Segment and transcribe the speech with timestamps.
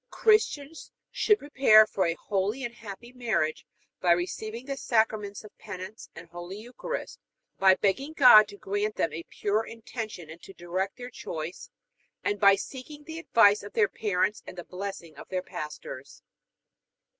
[0.09, 3.67] Christians should prepare for a holy and happy marriage
[3.99, 7.19] by receiving the Sacraments of Penance and Holy Eucharist;
[7.59, 11.69] by begging God to grant them a pure intention and to direct their choice;
[12.23, 16.23] and by seeking the advice of their parents and the blessing of their pastors.